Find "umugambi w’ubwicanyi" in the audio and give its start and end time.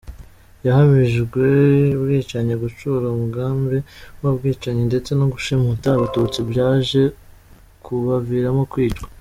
3.09-4.81